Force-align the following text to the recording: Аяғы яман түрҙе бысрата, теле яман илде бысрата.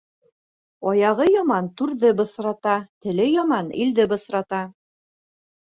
Аяғы 0.91 1.27
яман 1.33 1.69
түрҙе 1.81 2.11
бысрата, 2.23 2.81
теле 3.07 3.31
яман 3.37 3.73
илде 3.87 4.11
бысрата. 4.17 4.69